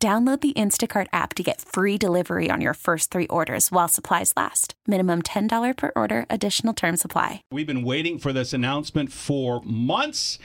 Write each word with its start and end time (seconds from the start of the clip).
Download 0.00 0.40
the 0.40 0.52
Instacart 0.52 1.08
app 1.12 1.34
to 1.34 1.42
get 1.42 1.60
free 1.60 1.98
delivery 1.98 2.52
on 2.52 2.60
your 2.60 2.74
first 2.74 3.10
three 3.10 3.26
orders 3.26 3.72
while 3.72 3.88
supplies 3.88 4.32
last. 4.36 4.74
Minimum 4.86 5.22
$10 5.22 5.76
per 5.76 5.90
order, 5.96 6.24
additional 6.30 6.72
term 6.72 6.96
supply. 6.96 7.42
We've 7.50 7.66
been 7.66 7.82
waiting 7.82 8.20
for 8.20 8.32
this 8.32 8.52
announcement 8.52 9.10
for 9.10 9.60
months. 9.64 10.38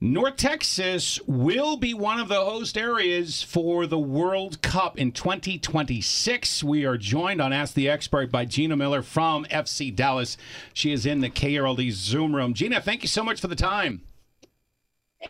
North 0.00 0.38
Texas 0.38 1.20
will 1.24 1.76
be 1.76 1.94
one 1.94 2.18
of 2.18 2.26
the 2.26 2.44
host 2.44 2.76
areas 2.76 3.44
for 3.44 3.86
the 3.86 3.98
World 3.98 4.60
Cup 4.60 4.98
in 4.98 5.12
2026. 5.12 6.64
We 6.64 6.84
are 6.84 6.96
joined 6.96 7.40
on 7.40 7.52
Ask 7.52 7.74
the 7.74 7.88
Expert 7.88 8.32
by 8.32 8.44
Gina 8.44 8.76
Miller 8.76 9.02
from 9.02 9.44
FC 9.44 9.94
Dallas. 9.94 10.36
She 10.72 10.92
is 10.92 11.06
in 11.06 11.20
the 11.20 11.30
KRLD 11.30 11.92
Zoom 11.92 12.34
room. 12.34 12.54
Gina, 12.54 12.80
thank 12.80 13.02
you 13.02 13.08
so 13.08 13.22
much 13.22 13.40
for 13.40 13.46
the 13.46 13.54
time. 13.54 14.00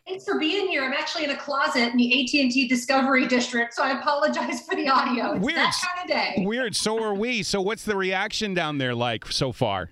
Thanks 0.07 0.25
for 0.25 0.39
being 0.39 0.69
here. 0.69 0.85
I'm 0.85 0.93
actually 0.93 1.25
in 1.25 1.30
a 1.30 1.37
closet 1.37 1.89
in 1.89 1.97
the 1.97 2.23
AT&T 2.23 2.69
Discovery 2.69 3.27
District, 3.27 3.75
so 3.75 3.83
I 3.83 3.99
apologize 3.99 4.61
for 4.63 4.77
the 4.77 4.89
audio. 4.89 5.33
It's 5.33 5.45
Weird. 5.45 5.57
that 5.59 5.75
kind 5.97 6.11
of 6.11 6.16
day. 6.16 6.45
Weird. 6.47 6.77
So 6.77 7.03
are 7.03 7.15
we. 7.15 7.43
So 7.43 7.61
what's 7.61 7.85
the 7.85 7.97
reaction 7.97 8.55
down 8.55 8.79
there 8.79 8.95
like 8.95 9.27
so 9.27 9.51
far? 9.51 9.91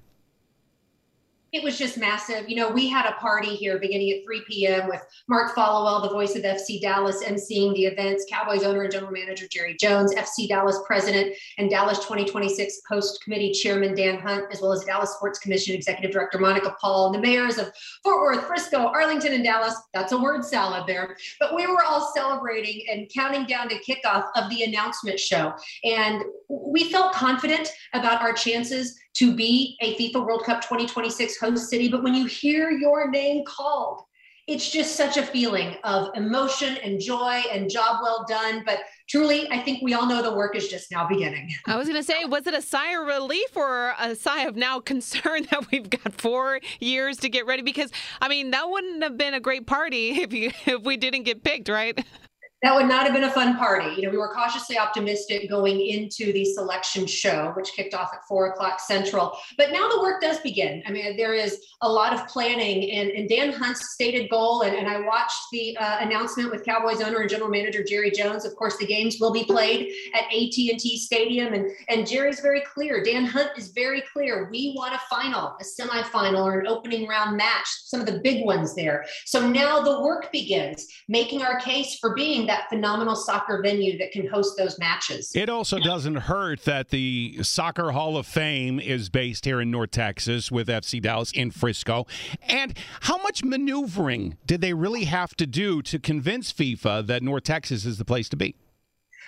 It 1.50 1.64
was 1.64 1.78
just 1.78 1.96
massive. 1.96 2.48
You 2.48 2.56
know, 2.56 2.68
we 2.68 2.88
had 2.88 3.06
a 3.06 3.14
party 3.14 3.56
here 3.56 3.78
beginning 3.78 4.10
at 4.10 4.24
3 4.24 4.42
p.m. 4.48 4.86
with 4.86 5.00
Mark 5.28 5.54
Followill, 5.54 6.02
the 6.02 6.10
voice 6.10 6.36
of 6.36 6.42
FC 6.42 6.78
Dallas, 6.78 7.24
emceeing 7.24 7.74
the 7.74 7.86
events, 7.86 8.26
Cowboys 8.30 8.64
owner 8.64 8.82
and 8.82 8.92
general 8.92 9.12
manager 9.12 9.46
Jerry 9.50 9.74
Jones, 9.80 10.14
FC 10.14 10.46
Dallas 10.46 10.78
president 10.86 11.34
and 11.56 11.70
Dallas 11.70 11.98
2026 12.00 12.82
post 12.86 13.22
committee 13.22 13.52
chairman 13.52 13.94
Dan 13.94 14.18
Hunt, 14.18 14.44
as 14.52 14.60
well 14.60 14.72
as 14.72 14.84
Dallas 14.84 15.14
Sports 15.14 15.38
Commission 15.38 15.74
executive 15.74 16.10
director 16.10 16.38
Monica 16.38 16.74
Paul, 16.78 17.06
and 17.06 17.14
the 17.14 17.26
mayors 17.26 17.56
of 17.56 17.72
Fort 18.02 18.20
Worth, 18.20 18.46
Frisco, 18.46 18.86
Arlington, 18.86 19.32
and 19.32 19.42
Dallas. 19.42 19.74
That's 19.94 20.12
a 20.12 20.18
word 20.18 20.44
salad 20.44 20.84
there. 20.86 21.16
But 21.40 21.54
we 21.54 21.66
were 21.66 21.82
all 21.82 22.12
celebrating 22.14 22.84
and 22.92 23.10
counting 23.14 23.46
down 23.46 23.70
to 23.70 23.76
kickoff 23.76 24.28
of 24.36 24.50
the 24.50 24.64
announcement 24.64 25.18
show. 25.18 25.54
And 25.82 26.22
we 26.48 26.90
felt 26.90 27.14
confident 27.14 27.70
about 27.94 28.20
our 28.20 28.34
chances 28.34 28.98
to 29.18 29.34
be 29.34 29.76
a 29.80 29.96
FIFA 29.96 30.26
World 30.26 30.44
Cup 30.44 30.60
2026 30.62 31.38
host 31.38 31.68
city. 31.68 31.88
But 31.88 32.02
when 32.02 32.14
you 32.14 32.26
hear 32.26 32.70
your 32.70 33.10
name 33.10 33.44
called, 33.44 34.02
it's 34.46 34.70
just 34.70 34.96
such 34.96 35.18
a 35.18 35.22
feeling 35.22 35.76
of 35.84 36.08
emotion 36.14 36.78
and 36.78 36.98
joy 36.98 37.42
and 37.52 37.68
job 37.68 37.98
well 38.02 38.24
done. 38.26 38.62
But 38.64 38.78
truly, 39.06 39.46
I 39.50 39.58
think 39.58 39.82
we 39.82 39.92
all 39.92 40.06
know 40.06 40.22
the 40.22 40.34
work 40.34 40.56
is 40.56 40.68
just 40.68 40.90
now 40.90 41.06
beginning. 41.06 41.50
I 41.66 41.76
was 41.76 41.86
going 41.86 42.00
to 42.00 42.06
say, 42.06 42.24
was 42.24 42.46
it 42.46 42.54
a 42.54 42.62
sigh 42.62 42.92
of 42.92 43.06
relief 43.06 43.54
or 43.54 43.94
a 43.98 44.14
sigh 44.14 44.44
of 44.44 44.56
now 44.56 44.80
concern 44.92 45.46
that 45.50 45.70
we've 45.70 45.90
got 45.90 46.14
four 46.14 46.60
years 46.80 47.18
to 47.18 47.28
get 47.28 47.44
ready? 47.44 47.60
Because, 47.60 47.90
I 48.22 48.28
mean, 48.28 48.52
that 48.52 48.70
wouldn't 48.70 49.02
have 49.02 49.18
been 49.18 49.34
a 49.34 49.40
great 49.40 49.66
party 49.66 50.22
if, 50.22 50.32
you, 50.32 50.50
if 50.66 50.82
we 50.82 50.96
didn't 50.96 51.24
get 51.24 51.44
picked, 51.44 51.68
right? 51.68 52.02
That 52.62 52.74
would 52.74 52.86
not 52.86 53.04
have 53.04 53.14
been 53.14 53.24
a 53.24 53.30
fun 53.30 53.56
party. 53.56 53.94
You 53.94 54.02
know, 54.02 54.10
we 54.10 54.18
were 54.18 54.32
cautiously 54.34 54.78
optimistic 54.78 55.48
going 55.48 55.80
into 55.80 56.32
the 56.32 56.44
selection 56.44 57.06
show, 57.06 57.52
which 57.56 57.72
kicked 57.72 57.94
off 57.94 58.10
at 58.12 58.24
four 58.26 58.48
o'clock 58.48 58.80
central. 58.80 59.38
But 59.56 59.70
now 59.70 59.88
the 59.88 60.00
work 60.00 60.20
does 60.20 60.40
begin. 60.40 60.82
I 60.84 60.90
mean, 60.90 61.16
there 61.16 61.34
is 61.34 61.60
a 61.82 61.88
lot 61.88 62.12
of 62.12 62.26
planning, 62.26 62.90
and, 62.90 63.10
and 63.10 63.28
Dan 63.28 63.52
Hunt's 63.52 63.92
stated 63.92 64.28
goal. 64.28 64.62
And, 64.62 64.74
and 64.74 64.88
I 64.88 65.00
watched 65.06 65.40
the 65.52 65.76
uh, 65.76 65.98
announcement 66.00 66.50
with 66.50 66.64
Cowboys 66.64 67.00
owner 67.00 67.18
and 67.20 67.30
general 67.30 67.48
manager 67.48 67.84
Jerry 67.84 68.10
Jones. 68.10 68.44
Of 68.44 68.56
course, 68.56 68.76
the 68.76 68.86
games 68.86 69.18
will 69.20 69.32
be 69.32 69.44
played 69.44 69.92
at 70.14 70.24
AT&T 70.24 70.98
Stadium, 70.98 71.54
and 71.54 71.70
and 71.88 72.06
Jerry's 72.08 72.40
very 72.40 72.62
clear. 72.62 73.04
Dan 73.04 73.24
Hunt 73.24 73.50
is 73.56 73.68
very 73.68 74.02
clear. 74.12 74.48
We 74.50 74.74
want 74.76 74.94
a 74.94 75.00
final, 75.08 75.56
a 75.60 75.64
semifinal, 75.64 76.44
or 76.44 76.58
an 76.58 76.66
opening 76.66 77.06
round 77.06 77.36
match. 77.36 77.66
Some 77.84 78.00
of 78.00 78.06
the 78.06 78.18
big 78.18 78.44
ones 78.44 78.74
there. 78.74 79.04
So 79.26 79.48
now 79.48 79.80
the 79.80 80.02
work 80.02 80.32
begins, 80.32 80.86
making 81.08 81.42
our 81.42 81.60
case 81.60 81.98
for 82.00 82.14
being 82.16 82.47
that 82.48 82.68
phenomenal 82.68 83.14
soccer 83.14 83.60
venue 83.62 83.96
that 83.98 84.10
can 84.10 84.26
host 84.26 84.56
those 84.56 84.78
matches. 84.78 85.30
It 85.34 85.48
also 85.48 85.78
doesn't 85.78 86.16
hurt 86.16 86.64
that 86.64 86.88
the 86.88 87.38
Soccer 87.42 87.92
Hall 87.92 88.16
of 88.16 88.26
Fame 88.26 88.80
is 88.80 89.08
based 89.08 89.44
here 89.44 89.60
in 89.60 89.70
North 89.70 89.92
Texas 89.92 90.50
with 90.50 90.68
FC 90.68 91.00
Dallas 91.00 91.30
in 91.32 91.50
Frisco. 91.50 92.06
And 92.48 92.76
how 93.02 93.18
much 93.18 93.44
maneuvering 93.44 94.36
did 94.46 94.60
they 94.60 94.74
really 94.74 95.04
have 95.04 95.36
to 95.36 95.46
do 95.46 95.82
to 95.82 95.98
convince 95.98 96.52
FIFA 96.52 97.06
that 97.06 97.22
North 97.22 97.44
Texas 97.44 97.84
is 97.84 97.98
the 97.98 98.04
place 98.04 98.28
to 98.30 98.36
be? 98.36 98.56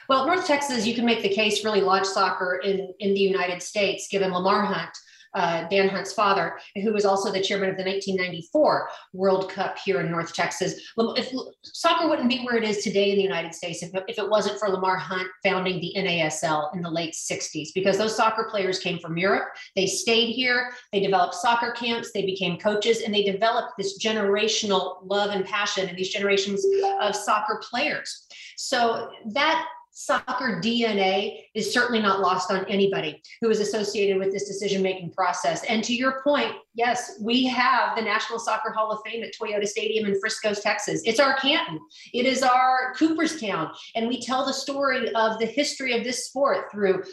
Well, 0.08 0.26
North 0.26 0.46
Texas, 0.46 0.86
you 0.86 0.94
can 0.94 1.04
make 1.04 1.22
the 1.22 1.28
case 1.28 1.64
really 1.64 1.82
launched 1.82 2.10
soccer 2.10 2.60
in, 2.64 2.92
in 2.98 3.14
the 3.14 3.20
United 3.20 3.62
States, 3.62 4.08
given 4.08 4.32
Lamar 4.32 4.64
Hunt 4.64 4.90
uh, 5.34 5.68
Dan 5.68 5.88
Hunt's 5.88 6.12
father, 6.12 6.58
who 6.82 6.92
was 6.92 7.04
also 7.04 7.30
the 7.30 7.40
chairman 7.40 7.70
of 7.70 7.76
the 7.76 7.84
1994 7.84 8.88
World 9.12 9.50
Cup 9.50 9.78
here 9.78 10.00
in 10.00 10.10
North 10.10 10.34
Texas. 10.34 10.80
If 10.96 11.32
soccer 11.62 12.08
wouldn't 12.08 12.28
be 12.28 12.42
where 12.42 12.56
it 12.56 12.64
is 12.64 12.82
today 12.82 13.10
in 13.10 13.16
the 13.16 13.22
United 13.22 13.54
States 13.54 13.82
if, 13.82 13.90
if 14.08 14.18
it 14.18 14.28
wasn't 14.28 14.58
for 14.58 14.68
Lamar 14.68 14.96
Hunt 14.96 15.28
founding 15.44 15.80
the 15.80 15.94
NASL 15.96 16.74
in 16.74 16.82
the 16.82 16.90
late 16.90 17.14
60s, 17.14 17.68
because 17.74 17.98
those 17.98 18.16
soccer 18.16 18.48
players 18.50 18.78
came 18.78 18.98
from 18.98 19.16
Europe. 19.16 19.48
They 19.76 19.86
stayed 19.86 20.32
here, 20.32 20.72
they 20.92 21.00
developed 21.00 21.34
soccer 21.34 21.72
camps, 21.72 22.10
they 22.12 22.24
became 22.24 22.58
coaches, 22.58 23.02
and 23.02 23.14
they 23.14 23.22
developed 23.22 23.72
this 23.78 23.98
generational 23.98 24.98
love 25.04 25.30
and 25.30 25.44
passion 25.44 25.88
and 25.88 25.96
these 25.96 26.10
generations 26.10 26.64
of 27.00 27.14
soccer 27.14 27.60
players. 27.70 28.26
So 28.56 29.10
that 29.32 29.66
soccer 30.00 30.60
DNA 30.62 31.44
is 31.54 31.74
certainly 31.74 32.00
not 32.00 32.20
lost 32.20 32.50
on 32.50 32.64
anybody 32.66 33.22
who 33.42 33.50
is 33.50 33.60
associated 33.60 34.18
with 34.18 34.32
this 34.32 34.48
decision 34.48 34.82
making 34.82 35.12
process. 35.12 35.62
And 35.64 35.84
to 35.84 35.94
your 35.94 36.22
point, 36.22 36.52
yes, 36.74 37.18
we 37.20 37.44
have 37.46 37.96
the 37.96 38.02
National 38.02 38.38
Soccer 38.38 38.72
Hall 38.72 38.90
of 38.90 39.00
Fame 39.04 39.22
at 39.22 39.32
Toyota 39.38 39.66
Stadium 39.66 40.06
in 40.06 40.18
Frisco, 40.18 40.54
Texas. 40.54 41.02
It's 41.04 41.20
our 41.20 41.36
Canton, 41.36 41.78
it 42.14 42.24
is 42.24 42.42
our 42.42 42.94
Cooperstown. 42.96 43.72
And 43.94 44.08
we 44.08 44.22
tell 44.22 44.46
the 44.46 44.54
story 44.54 45.12
of 45.12 45.38
the 45.38 45.46
history 45.46 45.96
of 45.96 46.02
this 46.02 46.26
sport 46.26 46.72
through 46.72 47.04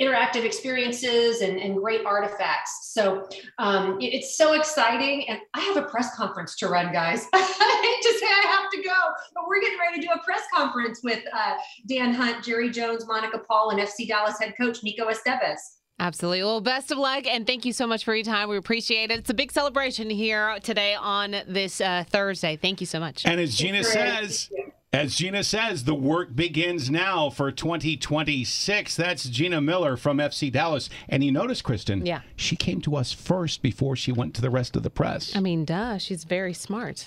interactive 0.00 0.44
experiences 0.44 1.40
and, 1.40 1.58
and 1.58 1.76
great 1.76 2.04
artifacts. 2.04 2.92
So 2.92 3.28
um, 3.58 4.00
it, 4.00 4.14
it's 4.14 4.36
so 4.36 4.54
exciting. 4.54 5.28
And 5.28 5.40
I 5.54 5.60
have 5.60 5.76
a 5.76 5.82
press 5.82 6.14
conference 6.16 6.56
to 6.56 6.68
run, 6.68 6.92
guys. 6.92 7.26
I 7.32 7.38
hate 7.38 8.12
to 8.12 8.18
say 8.18 8.26
I 8.26 8.46
have 8.48 8.70
to 8.70 8.82
go, 8.82 8.94
but 9.34 9.44
we're 9.48 9.60
getting 9.60 9.78
ready 9.78 10.00
to 10.00 10.06
do 10.06 10.12
a 10.12 10.24
press 10.24 10.42
conference 10.54 11.00
with 11.02 11.22
uh, 11.32 11.54
Dan 11.86 12.14
Hunt, 12.14 12.44
Jerry 12.44 12.70
Jones, 12.70 13.06
Monica 13.06 13.38
Paul, 13.38 13.70
and 13.70 13.80
FC 13.80 14.08
Dallas 14.08 14.38
head 14.40 14.54
coach 14.58 14.82
Nico 14.82 15.08
Estevez. 15.08 15.58
Absolutely. 16.02 16.42
Well, 16.42 16.60
best 16.60 16.90
of 16.90 16.98
luck, 16.98 17.26
and 17.28 17.46
thank 17.46 17.64
you 17.64 17.72
so 17.72 17.86
much 17.86 18.04
for 18.04 18.12
your 18.12 18.24
time. 18.24 18.48
We 18.48 18.56
appreciate 18.56 19.12
it. 19.12 19.20
It's 19.20 19.30
a 19.30 19.34
big 19.34 19.52
celebration 19.52 20.10
here 20.10 20.58
today 20.60 20.94
on 20.94 21.36
this 21.46 21.80
uh, 21.80 22.02
Thursday. 22.08 22.56
Thank 22.56 22.80
you 22.80 22.86
so 22.88 22.98
much. 22.98 23.24
And 23.24 23.40
as 23.40 23.54
Gina 23.54 23.84
says, 23.84 24.50
as 24.94 25.16
Gina 25.16 25.42
says, 25.42 25.84
the 25.84 25.94
work 25.94 26.36
begins 26.36 26.90
now 26.90 27.30
for 27.30 27.50
2026. 27.50 28.94
That's 28.94 29.24
Gina 29.24 29.60
Miller 29.62 29.96
from 29.96 30.18
FC 30.18 30.52
Dallas. 30.52 30.90
And 31.08 31.24
you 31.24 31.32
notice, 31.32 31.62
Kristen, 31.62 32.04
yeah. 32.04 32.20
she 32.36 32.56
came 32.56 32.82
to 32.82 32.96
us 32.96 33.10
first 33.10 33.62
before 33.62 33.96
she 33.96 34.12
went 34.12 34.34
to 34.34 34.42
the 34.42 34.50
rest 34.50 34.76
of 34.76 34.82
the 34.82 34.90
press. 34.90 35.34
I 35.34 35.40
mean, 35.40 35.64
duh, 35.64 35.96
she's 35.96 36.24
very 36.24 36.52
smart. 36.52 37.06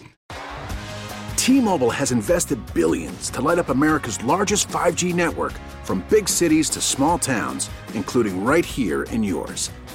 T 1.35 1.61
Mobile 1.61 1.91
has 1.91 2.11
invested 2.11 2.59
billions 2.73 3.29
to 3.29 3.41
light 3.41 3.59
up 3.59 3.69
America's 3.69 4.21
largest 4.23 4.67
5G 4.69 5.13
network 5.13 5.53
from 5.83 6.03
big 6.09 6.27
cities 6.27 6.71
to 6.71 6.81
small 6.81 7.19
towns, 7.19 7.69
including 7.93 8.43
right 8.43 8.65
here 8.65 9.03
in 9.03 9.21
yours. 9.23 9.69